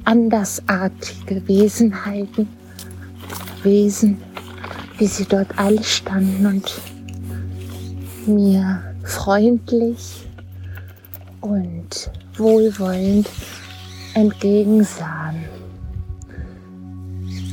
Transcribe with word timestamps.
andersartige 0.04 1.48
Wesenheiten, 1.48 2.50
Wesen, 3.64 4.22
wie 4.98 5.08
sie 5.08 5.26
dort 5.26 5.58
alle 5.58 5.84
standen 5.84 6.46
und 6.46 6.82
mir 8.26 8.84
freundlich 9.04 10.28
und 11.40 12.12
wohlwollend 12.40 13.30
entgegensahen. 14.14 15.44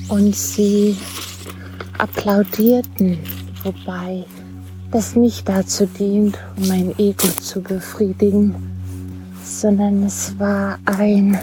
Und 0.09 0.35
sie 0.35 0.97
applaudierten, 1.99 3.19
wobei 3.63 4.25
das 4.91 5.17
nicht 5.17 5.49
dazu 5.49 5.87
dient, 5.87 6.39
um 6.57 6.69
mein 6.69 6.99
Ego 6.99 7.29
zu 7.41 7.61
befriedigen, 7.61 8.55
sondern 9.43 10.05
es 10.05 10.39
war 10.39 10.79
ein, 10.85 11.39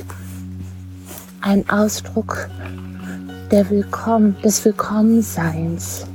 ein 1.41 1.69
Ausdruck 1.69 2.49
der 3.51 3.69
Willkommen, 3.69 4.35
des 4.43 4.63
Willkommenseins. 4.63 6.05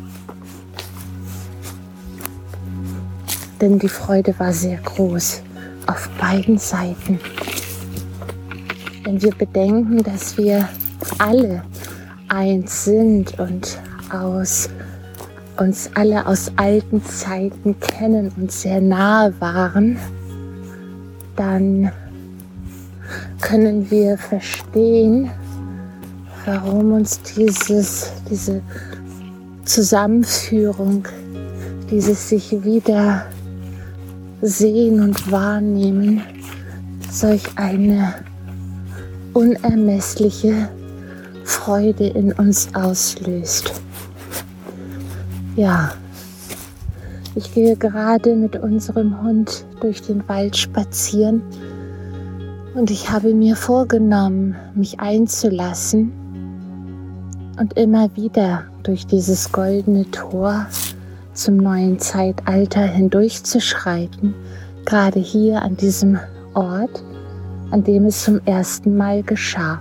Denn 3.61 3.79
die 3.79 3.89
Freude 3.89 4.35
war 4.39 4.53
sehr 4.53 4.79
groß 4.79 5.43
auf 5.87 6.09
beiden 6.21 6.59
Seiten. 6.59 7.19
Wenn 9.05 9.23
wir 9.23 9.33
bedenken, 9.33 10.03
dass 10.03 10.37
wir 10.37 10.69
alle 11.19 11.63
eins 12.29 12.85
sind 12.85 13.39
und 13.39 13.79
aus 14.11 14.69
uns 15.59 15.91
alle 15.95 16.27
aus 16.27 16.53
alten 16.57 17.03
Zeiten 17.05 17.79
kennen 17.81 18.31
und 18.37 18.53
sehr 18.53 18.81
nahe 18.81 19.33
waren, 19.41 19.97
dann 21.37 21.91
können 23.41 23.91
wir 23.91 24.19
verstehen, 24.19 25.31
warum 26.45 26.93
uns 26.93 27.21
dieses, 27.23 28.13
diese 28.31 28.61
Zusammenführung, 29.65 31.07
dieses 31.91 32.29
sich 32.29 32.53
wieder 32.65 33.27
sehen 34.43 35.01
und 35.01 35.31
wahrnehmen 35.31 36.23
solch 37.11 37.45
eine 37.57 38.15
unermessliche 39.33 40.69
Freude 41.45 42.09
in 42.09 42.33
uns 42.33 42.75
auslöst. 42.75 43.73
Ja, 45.57 45.93
ich 47.35 47.53
gehe 47.55 47.77
gerade 47.77 48.35
mit 48.35 48.57
unserem 48.57 49.23
Hund 49.23 49.65
durch 49.81 50.03
den 50.03 50.27
Wald 50.29 50.57
spazieren 50.57 51.43
und 52.75 52.91
ich 52.91 53.11
habe 53.11 53.33
mir 53.35 53.57
vorgenommen, 53.57 54.55
mich 54.75 55.01
einzulassen 55.01 56.13
und 57.59 57.77
immer 57.79 58.15
wieder 58.17 58.65
durch 58.83 59.07
dieses 59.07 59.51
goldene 59.51 60.11
Tor 60.11 60.67
zum 61.37 61.59
neuen 61.59 61.99
Zeitalter 61.99 62.83
hindurchzuschreiten, 62.83 64.35
gerade 64.85 65.21
hier 65.21 65.63
an 65.63 65.77
diesem 65.77 66.19
Ort, 66.55 67.03
an 67.71 67.85
dem 67.85 68.07
es 68.07 68.25
zum 68.25 68.41
ersten 68.47 68.97
Mal 68.97 69.23
geschah. 69.23 69.81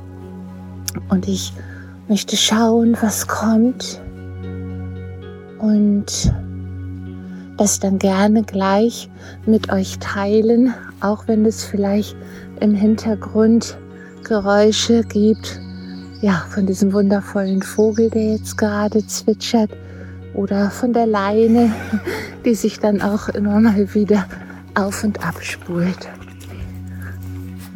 Und 1.10 1.28
ich 1.28 1.54
möchte 2.08 2.36
schauen, 2.36 2.98
was 3.02 3.28
kommt. 3.28 4.02
Und 5.60 6.34
das 7.58 7.80
dann 7.80 8.00
gerne 8.00 8.44
gleich 8.44 9.10
mit 9.46 9.72
euch 9.72 9.98
teilen, 10.00 10.74
auch 11.00 11.28
wenn 11.28 11.46
es 11.46 11.64
vielleicht 11.64 12.16
im 12.60 12.74
Hintergrund 12.74 13.78
Geräusche 14.24 15.04
gibt, 15.04 15.60
ja, 16.22 16.46
von 16.50 16.66
diesem 16.66 16.92
wundervollen 16.92 17.62
Vogel, 17.62 18.10
der 18.10 18.34
jetzt 18.34 18.58
gerade 18.58 19.06
zwitschert 19.06 19.70
oder 20.35 20.69
von 20.69 20.94
der 20.94 21.07
Leine, 21.07 21.73
die 22.44 22.56
sich 22.56 22.79
dann 22.79 23.01
auch 23.01 23.29
immer 23.29 23.59
mal 23.59 23.94
wieder 23.94 24.28
auf 24.75 25.03
und 25.03 25.25
ab 25.25 25.35
spult. 25.41 26.09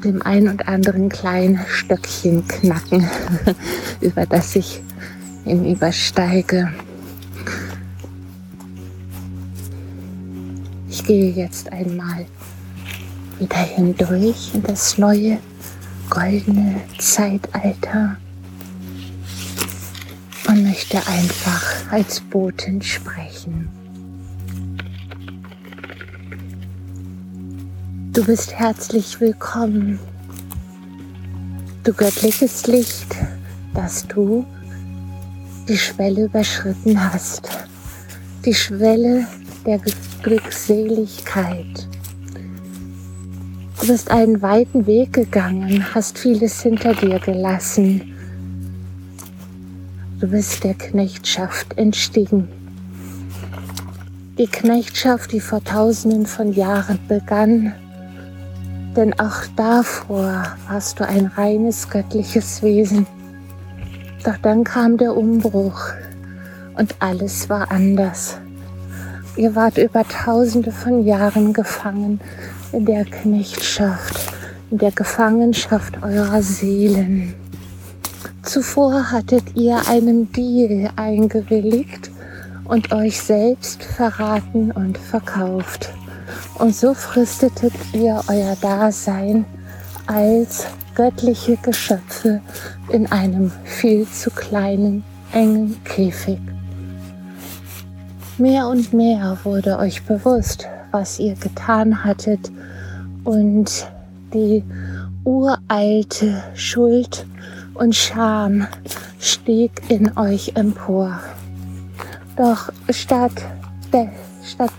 Dem 0.04 0.22
ein 0.22 0.48
und 0.48 0.68
anderen 0.68 1.10
kleinen 1.10 1.60
Stöckchen 1.68 2.48
knacken, 2.48 3.10
über 4.02 4.26
das 4.26 4.56
ich 4.56 4.82
hinübersteige. 5.44 6.72
Ich 10.90 11.04
gehe 11.04 11.32
jetzt 11.32 11.72
einmal 11.72 12.26
wieder 13.40 13.58
hindurch 13.58 14.52
in 14.54 14.64
das 14.64 14.98
neue 14.98 15.38
goldene 16.10 16.82
Zeitalter 16.98 18.18
und 20.50 20.64
möchte 20.64 20.98
einfach 21.06 21.92
als 21.92 22.20
Botin 22.22 22.82
sprechen. 22.82 23.70
Du 28.14 28.26
bist 28.26 28.56
herzlich 28.56 29.22
willkommen, 29.22 30.00
du 31.84 31.94
göttliches 31.94 32.66
Licht, 32.66 33.16
dass 33.76 34.08
du 34.08 34.44
die 35.68 35.78
Schwelle 35.78 36.26
überschritten 36.26 37.00
hast, 37.00 37.48
die 38.44 38.56
Schwelle 38.56 39.28
der 39.68 39.80
Glückseligkeit. 40.24 41.88
Du 43.80 43.88
bist 43.88 44.10
einen 44.10 44.42
weiten 44.42 44.88
Weg 44.88 45.14
gegangen, 45.14 45.94
hast 45.94 46.18
vieles 46.18 46.60
hinter 46.64 46.96
dir 46.96 47.20
gelassen 47.20 48.16
Du 50.20 50.28
bist 50.28 50.66
der 50.66 50.74
Knechtschaft 50.74 51.78
entstiegen. 51.78 52.50
Die 54.38 54.48
Knechtschaft, 54.48 55.32
die 55.32 55.40
vor 55.40 55.64
tausenden 55.64 56.26
von 56.26 56.52
Jahren 56.52 57.00
begann, 57.08 57.74
denn 58.98 59.18
auch 59.18 59.44
davor 59.56 60.58
warst 60.68 61.00
du 61.00 61.08
ein 61.08 61.28
reines 61.28 61.90
göttliches 61.90 62.62
Wesen. 62.62 63.08
Doch 64.26 64.36
dann 64.42 64.66
kam 64.66 64.98
der 64.98 65.16
Umbruch 65.16 65.94
und 66.76 66.96
alles 67.00 67.48
war 67.48 67.72
anders. 67.72 68.40
Ihr 69.38 69.56
wart 69.56 69.78
über 69.78 70.06
tausende 70.06 70.74
von 70.74 71.06
Jahren 71.06 71.54
gefangen 71.54 72.20
in 72.74 72.86
der 72.86 73.06
Knechtschaft, 73.06 74.34
in 74.70 74.80
der 74.80 74.92
Gefangenschaft 74.92 76.04
eurer 76.04 76.42
Seelen. 76.42 77.36
Zuvor 78.44 79.12
hattet 79.12 79.56
ihr 79.56 79.82
einen 79.88 80.32
Deal 80.32 80.92
eingewilligt 80.96 82.10
und 82.66 82.92
euch 82.94 83.20
selbst 83.22 83.84
verraten 83.84 84.72
und 84.72 84.98
verkauft. 84.98 85.92
Und 86.58 86.76
so 86.76 86.94
fristetet 86.94 87.74
ihr 87.94 88.22
euer 88.28 88.56
Dasein 88.62 89.46
als 90.08 90.66
göttliche 90.96 91.58
Geschöpfe 91.58 92.42
in 92.90 93.12
einem 93.12 93.52
viel 93.64 94.08
zu 94.08 94.32
kleinen, 94.32 95.04
engen 95.32 95.82
Käfig. 95.84 96.40
Mehr 98.38 98.68
und 98.68 98.94
mehr 98.94 99.38
wurde 99.44 99.78
euch 99.78 100.04
bewusst, 100.04 100.68
was 100.92 101.20
ihr 101.20 101.36
getan 101.36 102.04
hattet 102.04 102.52
und 103.24 103.88
die 104.34 104.64
uralte 105.24 106.44
Schuld 106.56 107.26
und 107.80 107.96
Scham 107.96 108.68
stieg 109.20 109.72
in 109.90 110.18
euch 110.18 110.52
empor. 110.56 111.20
Doch 112.36 112.72
statt, 112.90 113.34
statt 114.46 114.72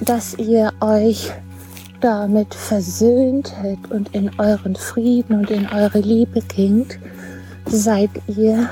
dass 0.00 0.34
ihr 0.34 0.72
euch 0.80 1.32
damit 2.00 2.54
versöhntet 2.54 3.78
und 3.90 4.14
in 4.14 4.30
euren 4.38 4.76
Frieden 4.76 5.38
und 5.38 5.50
in 5.50 5.66
eure 5.66 6.00
Liebe 6.00 6.40
gingt, 6.42 6.98
seid 7.66 8.10
ihr 8.28 8.68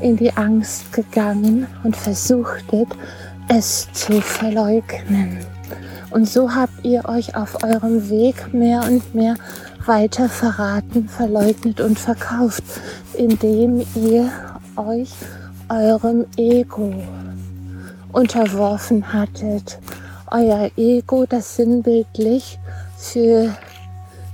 in 0.00 0.16
die 0.16 0.32
Angst 0.36 0.92
gegangen 0.92 1.66
und 1.82 1.96
versuchtet, 1.96 2.88
es 3.48 3.88
zu 3.92 4.20
verleugnen. 4.20 5.38
Und 6.10 6.28
so 6.28 6.54
habt 6.54 6.84
ihr 6.84 7.04
euch 7.08 7.36
auf 7.36 7.62
eurem 7.64 8.08
Weg 8.08 8.54
mehr 8.54 8.82
und 8.84 9.14
mehr 9.14 9.34
weiter 9.86 10.28
verraten, 10.28 11.08
verleugnet 11.08 11.80
und 11.80 11.98
verkauft, 11.98 12.64
indem 13.14 13.84
ihr 13.94 14.30
euch 14.76 15.10
eurem 15.68 16.26
Ego 16.36 16.94
unterworfen 18.12 19.12
hattet. 19.12 19.78
Euer 20.30 20.70
Ego, 20.76 21.26
das 21.26 21.56
sinnbildlich 21.56 22.58
für 22.96 23.54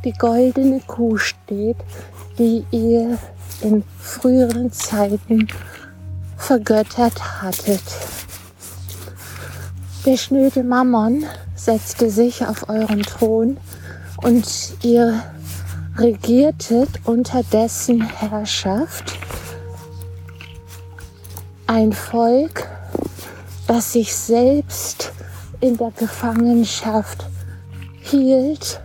die 0.04 0.12
goldene 0.12 0.80
Kuh 0.80 1.16
steht, 1.16 1.76
die 2.38 2.64
ihr 2.70 3.18
in 3.60 3.84
früheren 3.98 4.72
Zeiten 4.72 5.48
vergöttert 6.36 7.42
hattet. 7.42 7.82
Der 10.04 10.16
schnöde 10.16 10.64
Mammon 10.64 11.24
setzte 11.54 12.10
sich 12.10 12.44
auf 12.44 12.68
euren 12.68 13.02
Thron 13.02 13.56
und 14.22 14.74
ihr 14.82 15.22
regiertet 15.98 16.88
unter 17.04 17.42
dessen 17.42 18.00
Herrschaft 18.02 19.18
ein 21.66 21.92
Volk, 21.92 22.68
das 23.66 23.92
sich 23.92 24.14
selbst 24.14 25.12
in 25.60 25.76
der 25.76 25.90
Gefangenschaft 25.92 27.26
hielt 28.00 28.80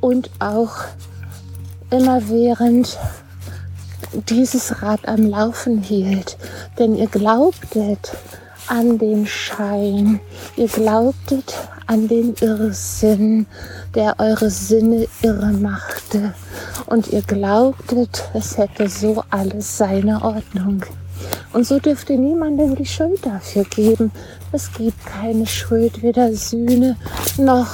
und 0.00 0.30
auch 0.38 0.76
immerwährend 1.90 2.98
dieses 4.28 4.82
Rad 4.82 5.08
am 5.08 5.26
Laufen 5.26 5.82
hielt. 5.82 6.36
Denn 6.78 6.94
ihr 6.94 7.06
glaubtet 7.08 8.12
an 8.66 8.98
den 8.98 9.26
Schein, 9.26 10.20
ihr 10.56 10.68
glaubtet 10.68 11.54
an 11.92 12.08
den 12.08 12.34
Irrsinn, 12.40 13.46
der 13.94 14.18
eure 14.18 14.48
Sinne 14.48 15.06
irre 15.20 15.52
machte. 15.52 16.32
Und 16.86 17.08
ihr 17.08 17.20
glaubtet, 17.20 18.30
es 18.32 18.56
hätte 18.56 18.88
so 18.88 19.22
alles 19.28 19.76
seine 19.76 20.22
Ordnung. 20.22 20.86
Und 21.52 21.66
so 21.66 21.78
dürft 21.78 22.08
ihr 22.08 22.16
niemandem 22.16 22.76
die 22.76 22.86
Schuld 22.86 23.26
dafür 23.26 23.64
geben. 23.64 24.10
Es 24.52 24.72
gibt 24.72 25.04
keine 25.04 25.46
Schuld, 25.46 26.02
weder 26.02 26.32
Sühne 26.32 26.96
noch 27.36 27.68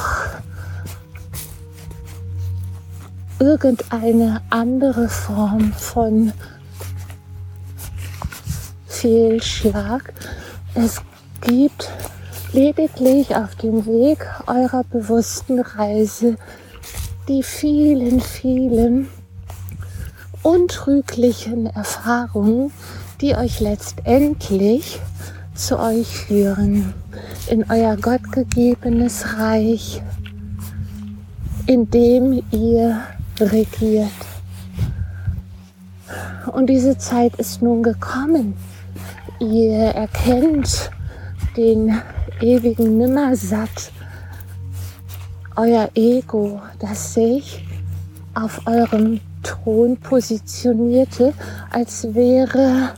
irgendeine 3.39 4.43
andere 4.51 5.09
Form 5.09 5.73
von 5.75 6.33
Fehlschlag. 8.89 10.13
Es 10.75 11.01
gibt 11.41 11.89
lediglich 12.53 13.37
auf 13.37 13.55
dem 13.57 13.87
Weg 13.87 14.27
eurer 14.47 14.85
bewussten 14.85 15.61
Reise 15.61 16.37
die 17.29 17.43
vielen, 17.43 18.21
vielen 18.21 19.09
untrüglichen 20.43 21.67
Erfahrungen, 21.67 22.73
die 23.21 23.35
euch 23.35 23.61
letztendlich 23.61 25.01
zu 25.55 25.79
euch 25.79 26.07
führen, 26.07 26.95
in 27.49 27.71
euer 27.71 27.97
gottgegebenes 27.97 29.37
Reich, 29.37 30.01
in 31.67 31.91
dem 31.91 32.43
ihr 32.51 33.01
regiert. 33.41 34.09
Und 36.53 36.71
diese 36.71 36.97
Zeit 36.97 37.35
ist 37.37 37.61
nun 37.61 37.83
gekommen. 37.83 38.55
Ihr 39.41 39.75
erkennt 39.75 40.91
den 41.57 42.01
ewigen 42.41 42.99
Nimmersatt, 42.99 43.93
euer 45.57 45.91
Ego, 45.95 46.61
das 46.79 47.15
sich 47.15 47.65
auf 48.35 48.67
eurem 48.67 49.21
Thron 49.43 49.97
positionierte, 49.97 51.33
als 51.71 52.15
wäre 52.15 52.95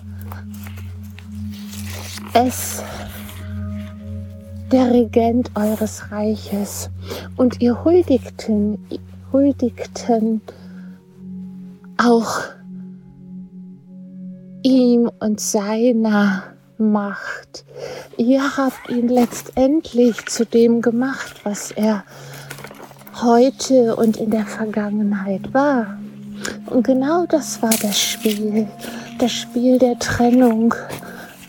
es 2.34 2.82
der 4.70 4.90
Regent 4.90 5.50
eures 5.54 6.10
Reiches. 6.10 6.90
Und 7.36 7.60
ihr 7.60 7.84
huldigten, 7.84 8.78
huldigten 9.32 10.40
auch 11.96 12.40
ihm 14.62 15.10
und 15.20 15.40
seiner 15.40 16.42
Macht. 16.80 17.64
Ihr 18.16 18.56
habt 18.56 18.88
ihn 18.88 19.08
letztendlich 19.08 20.26
zu 20.26 20.44
dem 20.44 20.80
gemacht, 20.80 21.36
was 21.44 21.70
er 21.70 22.04
heute 23.20 23.96
und 23.96 24.16
in 24.16 24.30
der 24.30 24.46
Vergangenheit 24.46 25.52
war. 25.52 25.98
Und 26.66 26.84
genau 26.86 27.26
das 27.26 27.62
war 27.62 27.74
das 27.82 28.00
Spiel, 28.00 28.66
das 29.18 29.30
Spiel 29.30 29.78
der 29.78 29.98
Trennung, 29.98 30.74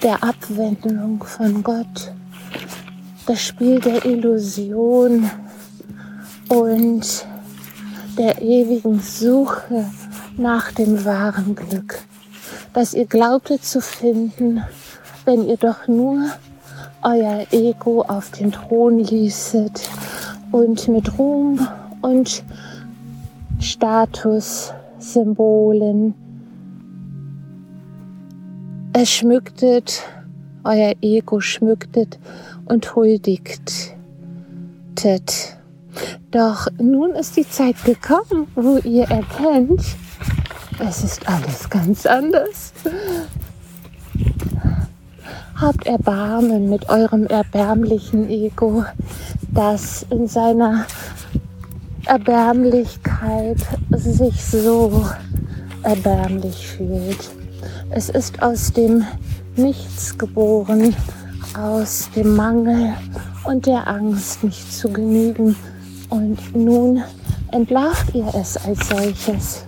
der 0.03 0.23
Abwendung 0.23 1.23
von 1.23 1.63
Gott, 1.63 2.11
das 3.25 3.41
Spiel 3.41 3.79
der 3.79 4.03
Illusion 4.03 5.29
und 6.49 7.25
der 8.17 8.41
ewigen 8.41 8.99
Suche 8.99 9.89
nach 10.37 10.71
dem 10.71 11.05
wahren 11.05 11.55
Glück, 11.55 11.99
das 12.73 12.93
ihr 12.93 13.05
glaubtet 13.05 13.63
zu 13.63 13.79
finden, 13.79 14.61
wenn 15.25 15.47
ihr 15.47 15.57
doch 15.57 15.87
nur 15.87 16.29
euer 17.03 17.47
Ego 17.51 18.03
auf 18.03 18.29
den 18.31 18.51
Thron 18.51 18.99
ließet 18.99 19.89
und 20.51 20.87
mit 20.87 21.17
Ruhm 21.17 21.67
und 22.01 22.43
Statussymbolen 23.59 26.13
es 28.93 29.09
schmücktet, 29.09 30.03
euer 30.63 30.93
Ego 31.01 31.39
schmücktet 31.39 32.19
und 32.65 32.95
huldigtet. 32.95 33.95
Doch 36.31 36.67
nun 36.77 37.11
ist 37.11 37.37
die 37.37 37.47
Zeit 37.47 37.75
gekommen, 37.85 38.47
wo 38.55 38.77
ihr 38.79 39.05
erkennt, 39.05 39.81
es 40.79 41.03
ist 41.03 41.27
alles 41.27 41.69
ganz 41.69 42.05
anders. 42.05 42.73
Habt 45.61 45.85
Erbarmen 45.85 46.71
mit 46.71 46.89
eurem 46.89 47.27
erbärmlichen 47.27 48.27
Ego, 48.31 48.83
das 49.53 50.03
in 50.09 50.27
seiner 50.27 50.87
Erbärmlichkeit 52.05 53.57
sich 53.91 54.43
so 54.43 55.05
erbärmlich 55.83 56.67
fühlt. 56.67 57.29
Es 57.91 58.09
ist 58.09 58.41
aus 58.41 58.73
dem 58.73 59.05
Nichts 59.55 60.17
geboren, 60.17 60.95
aus 61.55 62.09
dem 62.15 62.35
Mangel 62.35 62.93
und 63.43 63.67
der 63.67 63.87
Angst 63.87 64.43
nicht 64.43 64.73
zu 64.73 64.89
genügen. 64.89 65.55
Und 66.09 66.55
nun 66.55 67.03
entlarvt 67.51 68.15
ihr 68.15 68.33
es 68.33 68.57
als 68.65 68.89
solches. 68.89 69.65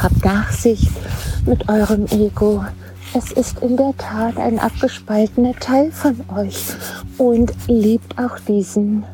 Habt 0.00 0.24
Nachsicht 0.24 0.92
mit 1.44 1.68
eurem 1.68 2.06
Ego. 2.12 2.64
Es 3.18 3.32
ist 3.32 3.60
in 3.60 3.78
der 3.78 3.96
Tat 3.96 4.36
ein 4.36 4.58
abgespaltener 4.58 5.54
Teil 5.54 5.90
von 5.90 6.20
euch 6.36 6.66
und 7.16 7.50
liebt 7.66 8.18
auch 8.18 8.38
diesen. 8.40 9.04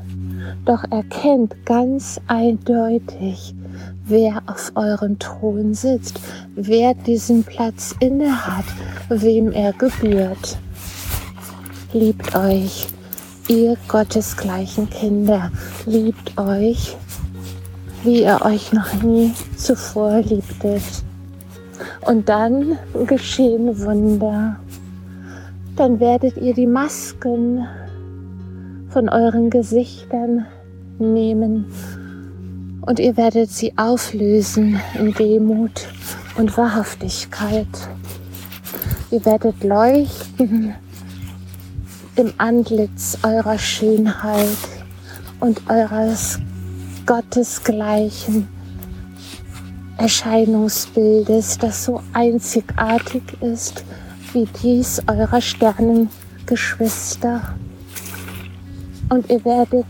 Doch 0.65 0.83
erkennt 0.91 1.55
ganz 1.65 2.21
eindeutig, 2.27 3.55
wer 4.05 4.43
auf 4.49 4.73
eurem 4.75 5.21
Thron 5.21 5.75
sitzt, 5.75 6.19
wer 6.57 6.95
diesen 6.95 7.45
Platz 7.45 7.95
inne 8.01 8.45
hat, 8.45 8.65
wem 9.09 9.53
er 9.53 9.73
gebührt. 9.73 10.59
Liebt 11.93 12.35
euch, 12.35 12.89
ihr 13.47 13.77
gottesgleichen 13.87 14.91
Kinder, 14.91 15.53
liebt 15.87 16.37
euch 16.37 16.97
wie 18.03 18.25
ihr 18.25 18.41
euch 18.43 18.73
noch 18.73 19.01
nie 19.05 19.33
zuvor 19.57 20.23
liebtet. 20.23 20.83
Und 22.03 22.29
dann 22.29 22.79
geschehen 23.07 23.81
Wunder. 23.85 24.57
Dann 25.77 26.01
werdet 26.01 26.37
ihr 26.37 26.55
die 26.55 26.67
Masken 26.67 27.67
von 28.91 29.09
euren 29.09 29.49
Gesichtern 29.49 30.47
nehmen 30.99 31.67
und 32.83 32.99
ihr 32.99 33.17
werdet 33.17 33.51
sie 33.51 33.73
auflösen 33.77 34.81
in 34.99 35.15
Demut 35.15 35.89
und 36.37 36.57
Wahrhaftigkeit. 36.59 37.69
Ihr 39.11 39.25
werdet 39.25 39.63
leuchten 39.63 40.75
im 42.17 42.33
Antlitz 42.39 43.19
eurer 43.23 43.59
Schönheit 43.59 44.59
und 45.41 45.71
eures 45.71 46.39
gottesgleichen 47.07 48.49
Erscheinungsbildes, 50.03 51.59
das 51.59 51.85
so 51.85 52.03
einzigartig 52.13 53.23
ist 53.41 53.85
wie 54.33 54.49
dies 54.61 55.01
eurer 55.07 55.41
Sternengeschwister. 55.41 57.55
Und 59.09 59.31
ihr 59.31 59.45
werdet 59.45 59.87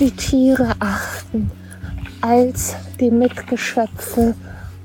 die 0.00 0.10
Tiere 0.10 0.72
achten 0.80 1.52
als 2.20 2.74
die 2.98 3.12
Mitgeschöpfe 3.12 4.34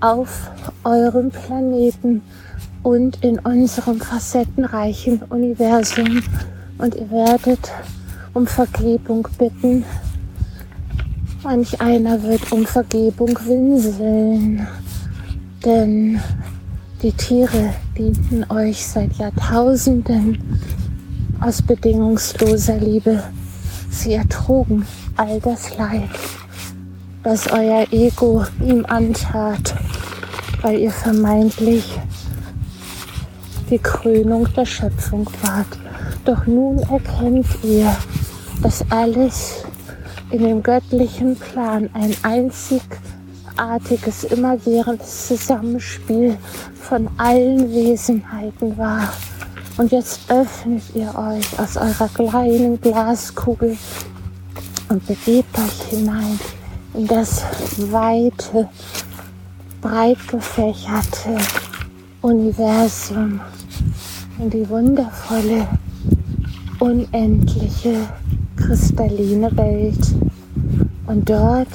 auf 0.01 0.51
eurem 0.84 1.32
Planeten 1.32 2.22
und 2.84 3.24
in 3.24 3.39
unserem 3.39 4.00
facettenreichen 4.00 5.24
Universum. 5.29 6.22
Und 6.77 6.94
ihr 6.94 7.10
werdet 7.10 7.72
um 8.36 8.46
Vergebung 8.46 9.27
bitten. 9.39 9.84
Manch 11.50 11.80
einer 11.80 12.22
wird 12.24 12.51
um 12.51 12.66
Vergebung 12.66 13.30
winseln, 13.46 14.68
denn 15.63 16.20
die 17.01 17.13
Tiere 17.13 17.74
dienten 17.98 18.44
euch 18.51 18.86
seit 18.86 19.13
Jahrtausenden 19.13 20.60
aus 21.39 21.62
bedingungsloser 21.62 22.75
Liebe. 22.80 23.24
Sie 23.89 24.16
ertrugen 24.16 24.86
all 25.16 25.39
das 25.39 25.77
Leid, 25.77 26.10
das 27.24 27.50
euer 27.50 27.86
Ego 27.92 28.44
ihm 28.62 28.86
antat, 28.86 29.74
weil 30.62 30.80
ihr 30.80 30.92
vermeintlich 30.92 31.98
die 33.70 33.80
Krönung 33.80 34.50
der 34.54 34.66
Schöpfung 34.66 35.30
wart. 35.44 35.80
Doch 36.25 36.46
nun 36.46 36.80
erkennt 36.80 37.48
ihr, 37.63 37.96
dass 38.62 38.84
alles 38.89 39.63
in 40.30 40.40
dem 40.40 40.64
göttlichen 40.64 41.36
Plan 41.36 41.90
ein 41.94 42.16
einzigartiges, 42.24 44.24
immerwährendes 44.26 45.28
Zusammenspiel 45.28 46.38
von 46.76 47.08
allen 47.18 47.74
Wesenheiten 47.74 48.78
war. 48.78 49.14
Und 49.78 49.92
jetzt 49.92 50.22
öffnet 50.30 50.84
ihr 50.96 51.14
euch 51.16 51.60
aus 51.60 51.78
eurer 51.78 52.10
kleinen 52.10 52.82
Glaskugel 52.82 53.78
und 54.90 55.06
begebt 55.06 55.58
euch 55.58 55.90
hinein 55.90 56.40
in 56.94 57.06
das 57.06 57.44
weite, 57.92 58.70
breit 59.82 60.18
gefächerte 60.28 61.38
Universum, 62.22 63.40
in 64.40 64.50
die 64.50 64.68
wundervolle, 64.68 65.68
unendliche, 66.80 68.08
kristalline 68.58 69.56
Welt. 69.56 70.16
Und 71.06 71.30
dort 71.30 71.70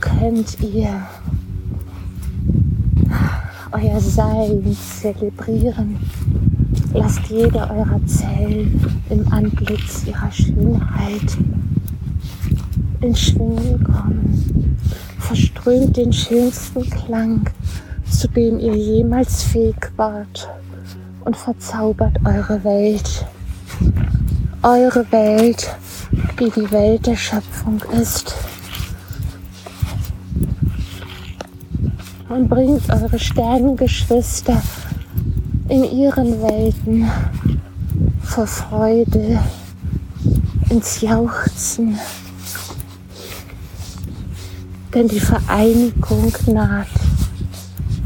könnt 0.00 0.58
ihr 0.60 1.00
euer 3.72 4.00
Sein 4.00 4.76
zelebrieren. 5.00 5.96
Lasst 6.92 7.26
jede 7.28 7.58
eurer 7.58 8.00
Zellen 8.06 8.80
im 9.10 9.32
Antlitz 9.32 10.04
ihrer 10.06 10.30
Schönheit 10.30 11.36
in 13.00 13.14
Schwingen 13.14 13.82
kommen. 13.84 14.76
Verströmt 15.18 15.96
den 15.96 16.12
schönsten 16.12 16.88
Klang, 16.90 17.48
zu 18.10 18.28
dem 18.28 18.58
ihr 18.58 18.74
jemals 18.74 19.42
fähig 19.42 19.76
wart 19.96 20.48
und 21.24 21.36
verzaubert 21.36 22.16
eure 22.24 22.62
Welt. 22.64 23.26
Eure 24.66 25.06
Welt, 25.12 25.76
die 26.40 26.50
die 26.50 26.68
Welt 26.72 27.06
der 27.06 27.14
Schöpfung 27.14 27.80
ist. 28.02 28.34
Und 32.28 32.48
bringt 32.48 32.90
eure 32.90 33.16
Sternengeschwister 33.16 34.60
in 35.68 35.84
ihren 35.84 36.42
Welten 36.42 37.08
vor 38.24 38.48
Freude 38.48 39.38
ins 40.68 41.00
Jauchzen. 41.00 41.96
Denn 44.92 45.06
die 45.06 45.20
Vereinigung 45.20 46.32
naht. 46.48 46.88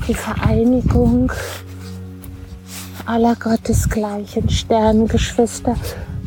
Die 0.06 0.14
Vereinigung 0.14 1.32
aller 3.06 3.34
gottesgleichen 3.36 4.50
Sternengeschwister, 4.50 5.74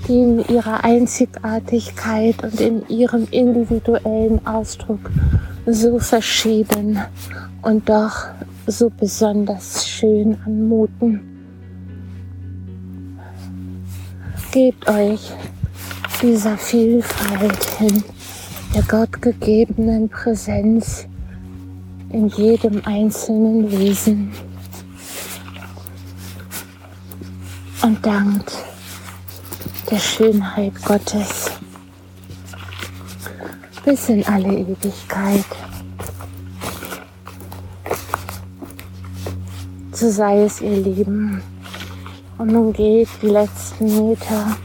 in 0.08 0.40
ihrer 0.48 0.84
Einzigartigkeit 0.84 2.44
und 2.44 2.60
in 2.60 2.88
ihrem 2.90 3.28
individuellen 3.32 4.46
Ausdruck 4.46 5.12
so 5.66 6.00
verschieden 6.00 7.00
und 7.62 7.88
doch 7.88 8.28
so 8.68 8.90
besonders 8.90 9.88
schön 9.88 10.38
anmuten. 10.46 11.22
Gebt 14.52 14.88
euch 14.90 15.32
dieser 16.22 16.58
Vielfalt 16.58 17.64
hin, 17.80 18.04
der 18.76 18.84
gottgegebenen 18.84 20.10
Präsenz 20.10 21.08
in 22.10 22.28
jedem 22.28 22.82
einzelnen 22.86 23.72
Wesen 23.72 24.32
und 27.82 28.06
dankt 28.06 28.54
der 29.94 30.00
Schönheit 30.00 30.74
Gottes 30.86 31.52
bis 33.86 34.10
in 34.10 34.26
alle 34.26 34.52
Ewigkeit. 34.52 35.46
So 39.92 40.10
sei 40.10 40.46
es, 40.46 40.62
ihr 40.62 40.78
Lieben. 40.78 41.44
Und 42.40 42.48
nun 42.48 42.74
geht 42.74 43.08
die 43.22 43.28
letzten 43.28 44.10
Meter 44.10 44.58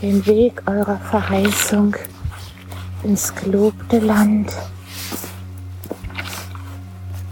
den 0.00 0.26
Weg 0.26 0.60
eurer 0.66 0.98
Verheißung 0.98 1.94
ins 3.04 3.32
gelobte 3.32 4.00
Land, 4.00 4.52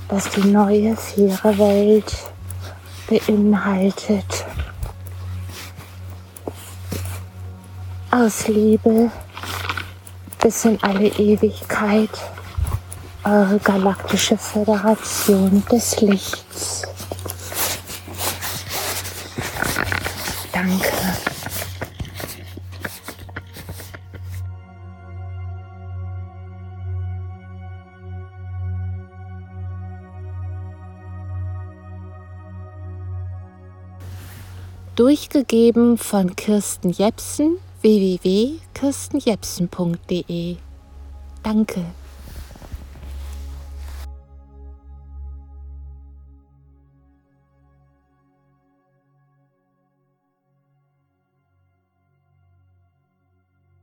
das 0.06 0.30
die 0.30 0.46
neue, 0.46 0.94
faire 0.94 1.58
Welt 1.58 2.16
beinhaltet. 3.08 4.46
Aus 8.12 8.48
Liebe 8.48 9.08
bis 10.42 10.64
in 10.64 10.82
alle 10.82 11.06
Ewigkeit 11.06 12.10
eure 13.22 13.60
galaktische 13.60 14.36
Föderation 14.36 15.62
des 15.70 16.00
Lichts. 16.00 16.82
Danke. 20.52 20.88
Durchgegeben 34.96 35.96
von 35.96 36.34
Kirsten 36.34 36.90
Jepsen 36.90 37.56
www.kirstenjepsen.de 37.82 40.56
Danke. 41.44 41.99